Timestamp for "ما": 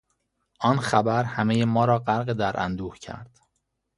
1.65-1.85